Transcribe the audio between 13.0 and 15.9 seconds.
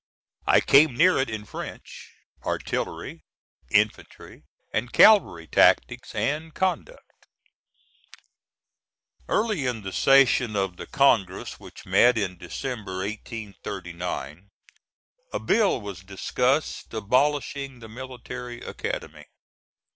1839, a bill